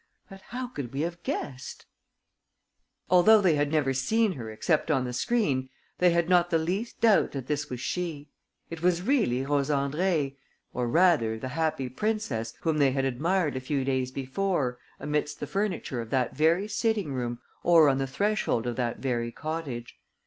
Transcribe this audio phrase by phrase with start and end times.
[0.31, 1.85] But how could we have guessed...?"
[3.11, 7.01] Although they had never seen her except on the screen, they had not the least
[7.01, 8.31] doubt that this was she.
[8.71, 10.37] It was really Rose Andrée,
[10.73, 15.45] or rather, the Happy Princess, whom they had admired a few days before, amidst the
[15.45, 19.99] furniture of that very sitting room or on the threshold of that very cottage.